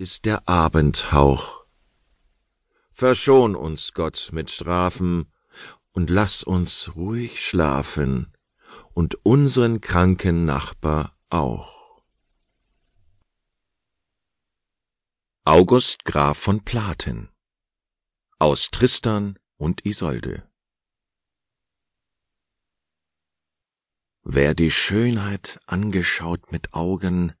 ist 0.00 0.24
der 0.24 0.48
Abendhauch. 0.48 1.66
Verschon 2.90 3.54
uns, 3.54 3.92
Gott, 3.92 4.30
mit 4.32 4.50
Strafen, 4.50 5.30
und 5.92 6.08
lass 6.08 6.42
uns 6.42 6.96
ruhig 6.96 7.46
schlafen, 7.46 8.34
und 8.94 9.26
unseren 9.26 9.82
kranken 9.82 10.46
Nachbar 10.46 11.14
auch. 11.28 12.02
August 15.44 16.06
Graf 16.06 16.38
von 16.38 16.64
Platen 16.64 17.28
aus 18.38 18.70
Tristan 18.70 19.38
und 19.58 19.84
Isolde 19.84 20.48
Wer 24.22 24.54
die 24.54 24.70
Schönheit 24.70 25.60
angeschaut 25.66 26.52
mit 26.52 26.72
Augen, 26.72 27.34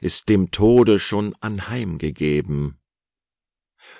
ist 0.00 0.28
dem 0.28 0.50
Tode 0.50 0.98
schon 0.98 1.34
anheimgegeben, 1.40 2.80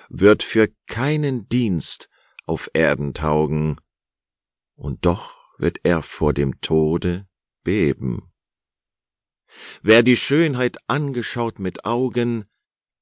wird 0.09 0.43
für 0.43 0.69
keinen 0.87 1.47
Dienst 1.49 2.09
auf 2.45 2.69
Erden 2.73 3.13
taugen, 3.13 3.79
und 4.75 5.05
doch 5.05 5.57
wird 5.59 5.79
er 5.83 6.03
vor 6.03 6.33
dem 6.33 6.61
Tode 6.61 7.27
beben. 7.63 8.31
Wer 9.81 10.03
die 10.03 10.17
Schönheit 10.17 10.77
angeschaut 10.87 11.59
mit 11.59 11.85
Augen, 11.85 12.45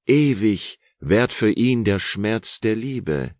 ewig 0.05 0.79
währt 0.99 1.33
für 1.33 1.51
ihn 1.51 1.83
der 1.83 1.99
Schmerz 1.99 2.59
der 2.59 2.75
Liebe. 2.75 3.35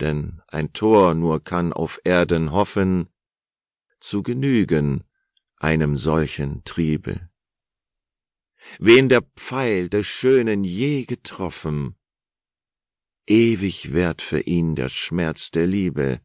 Denn 0.00 0.42
ein 0.48 0.72
Tor 0.72 1.14
nur 1.14 1.42
kann 1.42 1.72
auf 1.72 2.00
Erden 2.04 2.50
hoffen, 2.50 3.08
zu 4.00 4.22
genügen 4.22 5.04
einem 5.56 5.96
solchen 5.96 6.64
Triebe 6.64 7.30
wen 8.78 9.08
der 9.08 9.22
Pfeil 9.36 9.88
des 9.88 10.06
Schönen 10.06 10.64
je 10.64 11.04
getroffen. 11.04 11.96
Ewig 13.26 13.92
währt 13.92 14.22
für 14.22 14.40
ihn 14.40 14.74
der 14.74 14.88
Schmerz 14.88 15.50
der 15.50 15.66
Liebe. 15.66 16.20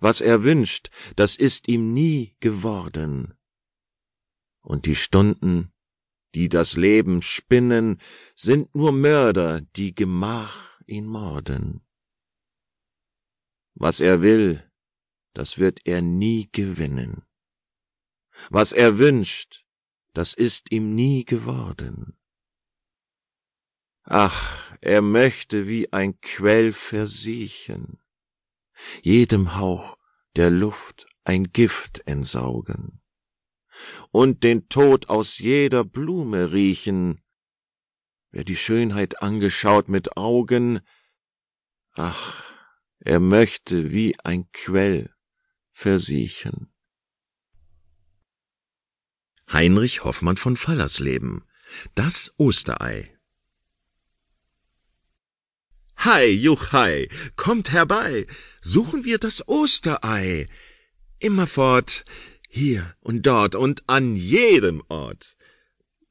Was 0.00 0.20
er 0.20 0.42
wünscht, 0.44 0.90
das 1.16 1.36
ist 1.36 1.68
ihm 1.68 1.92
nie 1.92 2.36
geworden. 2.40 3.34
Und 4.60 4.86
die 4.86 4.96
Stunden, 4.96 5.72
die 6.34 6.48
das 6.48 6.76
Leben 6.76 7.22
spinnen, 7.22 8.00
sind 8.34 8.74
nur 8.74 8.92
Mörder, 8.92 9.60
die 9.76 9.94
Gemach 9.94 10.80
ihn 10.86 11.06
morden. 11.06 11.82
Was 13.74 14.00
er 14.00 14.22
will, 14.22 14.62
das 15.34 15.58
wird 15.58 15.80
er 15.84 16.00
nie 16.00 16.48
gewinnen. 16.52 17.22
Was 18.48 18.72
er 18.72 18.98
wünscht, 18.98 19.65
das 20.16 20.32
ist 20.32 20.72
ihm 20.72 20.94
nie 20.94 21.26
geworden. 21.26 22.16
Ach, 24.04 24.74
er 24.80 25.02
möchte 25.02 25.68
wie 25.68 25.92
ein 25.92 26.18
Quell 26.22 26.72
versiechen, 26.72 28.02
jedem 29.02 29.56
Hauch 29.56 29.98
der 30.34 30.48
Luft 30.48 31.06
ein 31.24 31.52
Gift 31.52 32.06
entsaugen 32.06 33.02
und 34.10 34.42
den 34.42 34.70
Tod 34.70 35.10
aus 35.10 35.38
jeder 35.38 35.84
Blume 35.84 36.50
riechen. 36.50 37.20
Wer 38.30 38.44
die 38.44 38.56
Schönheit 38.56 39.20
angeschaut 39.20 39.88
mit 39.88 40.16
Augen, 40.16 40.80
ach, 41.92 42.42
er 43.00 43.20
möchte 43.20 43.90
wie 43.92 44.18
ein 44.20 44.50
Quell 44.52 45.14
versiechen. 45.72 46.72
Heinrich 49.52 50.04
Hoffmann 50.04 50.36
von 50.36 50.56
Fallersleben 50.56 51.44
Das 51.94 52.32
Osterei 52.36 53.16
Hei, 55.98 56.28
juchhei, 56.28 57.08
kommt 57.36 57.72
herbei, 57.72 58.26
suchen 58.60 59.04
wir 59.04 59.18
das 59.18 59.48
Osterei. 59.48 60.46
Immerfort, 61.18 62.04
hier 62.48 62.94
und 63.00 63.26
dort 63.26 63.54
und 63.54 63.82
an 63.86 64.14
jedem 64.14 64.82
Ort. 64.88 65.36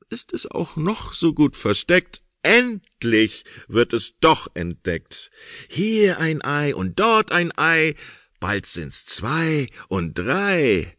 Ist 0.10 0.34
es 0.34 0.48
auch 0.48 0.76
noch 0.76 1.14
so 1.14 1.34
gut 1.34 1.56
versteckt, 1.56 2.24
endlich 2.42 3.46
wird 3.68 3.94
es 3.94 4.18
doch 4.20 4.50
entdeckt. 4.54 5.30
Hier 5.70 6.20
ein 6.20 6.44
Ei 6.44 6.76
und 6.76 7.00
dort 7.00 7.32
ein 7.32 7.58
Ei, 7.58 7.96
bald 8.40 8.66
sind's 8.66 9.06
zwei 9.06 9.70
und 9.88 10.16
drei. 10.16 10.98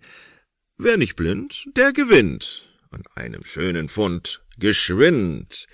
Wer 0.79 0.99
nicht 0.99 1.17
blind, 1.17 1.69
der 1.75 1.93
gewinnt 1.93 2.69
an 2.91 3.03
einem 3.15 3.45
schönen 3.45 3.89
Fund 3.89 4.43
geschwind. 4.59 5.67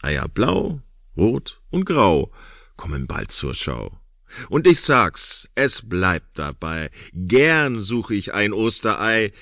Eier 0.00 0.28
blau, 0.28 0.80
rot 1.16 1.60
und 1.70 1.84
grau 1.84 2.32
kommen 2.76 3.06
bald 3.06 3.32
zur 3.32 3.54
Schau. 3.54 4.00
Und 4.48 4.68
ich 4.68 4.80
sag's, 4.80 5.48
es 5.56 5.88
bleibt 5.88 6.38
dabei, 6.38 6.90
gern 7.12 7.80
such 7.80 8.10
ich 8.10 8.32
ein 8.32 8.52
Osterei. 8.52 9.32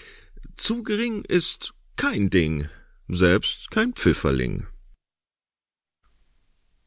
Zu 0.57 0.83
gering 0.83 1.25
ist 1.25 1.75
kein 1.97 2.31
Ding, 2.31 2.69
selbst 3.07 3.71
kein 3.71 3.93
Pfifferling. 3.93 4.67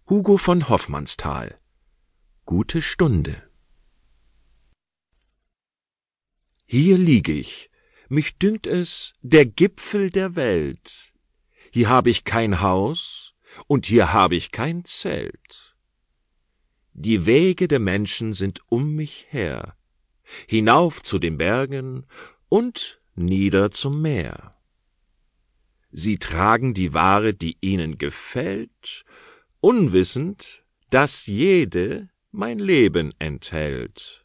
Hugo 0.09 0.37
von 0.37 0.67
Hoffmannsthal 0.67 1.59
Gute 2.45 2.81
Stunde 2.81 3.50
Hier 6.73 6.97
lieg 6.97 7.27
ich, 7.27 7.69
mich 8.07 8.37
dünkt 8.37 8.65
es, 8.65 9.11
der 9.21 9.45
Gipfel 9.45 10.09
der 10.09 10.37
Welt. 10.37 11.13
Hier 11.69 11.89
hab 11.89 12.07
ich 12.07 12.23
kein 12.23 12.61
Haus 12.61 13.33
und 13.67 13.85
hier 13.85 14.13
hab 14.13 14.31
ich 14.31 14.51
kein 14.51 14.85
Zelt. 14.85 15.75
Die 16.93 17.25
Wege 17.25 17.67
der 17.67 17.79
Menschen 17.81 18.33
sind 18.33 18.61
um 18.69 18.95
mich 18.95 19.27
her, 19.31 19.75
hinauf 20.47 21.03
zu 21.03 21.19
den 21.19 21.37
Bergen 21.37 22.05
und 22.47 23.01
nieder 23.15 23.71
zum 23.71 24.01
Meer. 24.01 24.51
Sie 25.91 26.19
tragen 26.19 26.73
die 26.73 26.93
Ware, 26.93 27.33
die 27.33 27.57
ihnen 27.59 27.97
gefällt, 27.97 29.03
unwissend, 29.59 30.63
dass 30.89 31.25
jede 31.27 32.07
mein 32.31 32.59
Leben 32.59 33.13
enthält. 33.19 34.21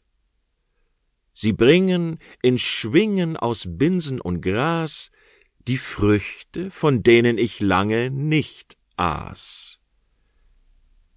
Sie 1.39 1.53
bringen 1.53 2.17
in 2.41 2.57
Schwingen 2.57 3.37
aus 3.37 3.65
Binsen 3.67 4.19
und 4.19 4.41
Gras 4.41 5.11
die 5.67 5.77
Früchte, 5.77 6.71
von 6.71 7.03
denen 7.03 7.37
ich 7.37 7.59
lange 7.59 8.09
nicht 8.09 8.75
aß. 8.95 9.77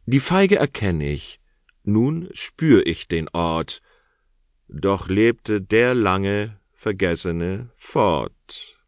Die 0.05 0.21
Feige 0.21 0.57
erkenn 0.57 1.01
ich, 1.01 1.41
nun 1.85 2.29
spür 2.35 2.87
ich 2.87 3.09
den 3.09 3.31
Ort, 3.31 3.81
doch 4.69 5.09
lebte 5.09 5.63
der 5.63 5.95
lange 5.95 6.61
Vergessene 6.71 7.73
fort. 7.77 8.79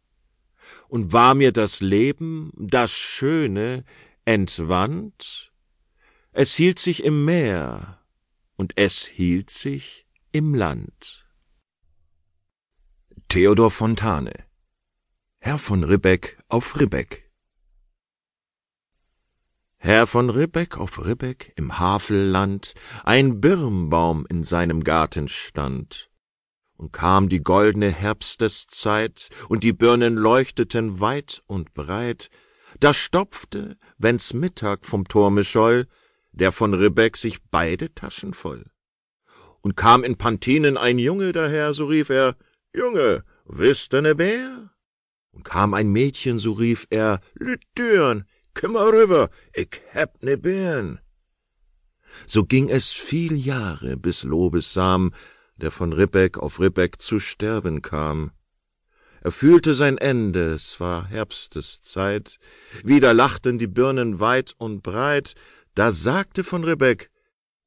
Und 0.87 1.13
war 1.13 1.33
mir 1.33 1.51
das 1.51 1.81
Leben, 1.81 2.51
das 2.57 2.91
Schöne, 2.91 3.85
entwandt? 4.23 5.51
Es 6.31 6.53
hielt 6.53 6.77
sich 6.77 7.03
im 7.03 7.25
Meer, 7.25 7.99
und 8.55 8.73
es 8.75 9.03
hielt 9.03 9.49
sich 9.49 10.02
im 10.35 10.55
Land. 10.55 11.27
Theodor 13.27 13.69
Fontane 13.69 14.33
Herr 15.37 15.59
von 15.59 15.83
Ribbeck 15.83 16.39
auf 16.49 16.79
Ribbeck 16.79 17.27
Herr 19.77 20.07
von 20.07 20.31
Ribbeck 20.31 20.77
auf 20.77 21.05
Ribbeck 21.05 21.53
im 21.55 21.77
Havelland 21.77 22.73
ein 23.03 23.41
Birnbaum 23.41 24.25
in 24.27 24.43
seinem 24.43 24.83
Garten 24.83 25.27
stand. 25.27 26.09
Und 26.77 26.91
kam 26.91 27.29
die 27.29 27.43
goldne 27.43 27.91
Herbsteszeit, 27.91 29.29
und 29.49 29.63
die 29.63 29.73
Birnen 29.73 30.15
leuchteten 30.15 30.99
weit 30.99 31.43
und 31.45 31.75
breit, 31.75 32.31
da 32.79 32.95
stopfte, 32.95 33.77
wenn's 33.99 34.33
Mittag 34.33 34.87
vom 34.87 35.07
Turme 35.07 35.43
scholl, 35.43 35.85
der 36.31 36.51
von 36.51 36.73
Ribbeck 36.73 37.17
sich 37.17 37.37
beide 37.51 37.93
Taschen 37.93 38.33
voll. 38.33 38.72
Und 39.63 39.77
kam 39.77 40.03
in 40.03 40.17
Pantinen 40.17 40.75
ein 40.77 40.99
Junge 40.99 41.31
daher, 41.31 41.73
so 41.73 41.85
rief 41.85 42.09
er, 42.09 42.35
Junge, 42.75 43.23
wisst 43.45 43.93
ne 43.93 44.13
Bär? 44.13 44.69
Und 45.31 45.45
kam 45.45 45.73
ein 45.73 45.89
Mädchen, 45.89 46.37
so 46.37 46.51
rief 46.51 46.85
er, 46.89 47.21
Lütürn, 47.35 48.25
kümmer 48.53 48.91
rüber, 48.91 49.29
ich 49.53 49.79
heb 49.91 50.21
ne 50.21 50.37
Bären. 50.37 50.99
So 52.27 52.43
ging 52.43 52.69
es 52.69 52.91
viel 52.91 53.37
Jahre, 53.37 53.95
bis 53.95 54.23
Lobessam, 54.23 55.13
der 55.55 55.71
von 55.71 55.93
Ribbeck 55.93 56.37
auf 56.37 56.59
Ribbeck 56.59 57.01
zu 57.01 57.19
sterben 57.19 57.81
kam. 57.81 58.31
Er 59.21 59.31
fühlte 59.31 59.75
sein 59.75 59.97
Ende, 59.97 60.55
es 60.55 60.81
war 60.81 61.07
Herbsteszeit, 61.07 62.37
wieder 62.83 63.13
lachten 63.13 63.59
die 63.59 63.67
Birnen 63.67 64.19
weit 64.19 64.55
und 64.57 64.83
breit, 64.83 65.35
da 65.73 65.93
sagte 65.93 66.43
von 66.43 66.65
Ribbeck, 66.65 67.09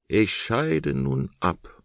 ich 0.09 0.35
scheide 0.35 0.93
nun 0.93 1.31
ab 1.41 1.76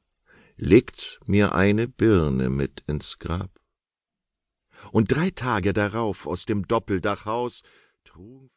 legt 0.62 1.19
mir 1.25 1.56
eine 1.56 1.88
Birne 1.88 2.52
mit 2.52 2.84
ins 2.86 3.18
Grab. 3.18 3.50
Und 4.92 5.12
drei 5.12 5.31
Tage 5.31 5.74
darauf 5.74 6.28
aus 6.28 6.46
dem 6.46 6.68
Doppeldachhaus 6.68 7.63
trugen 8.04 8.50